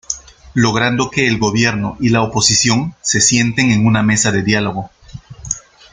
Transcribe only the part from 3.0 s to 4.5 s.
se sienten en una mesa de